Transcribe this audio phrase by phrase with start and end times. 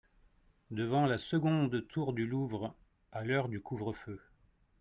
[0.71, 2.73] Devant la seconde tour du Louvre…
[3.11, 4.19] à l’heure du couvre-feu.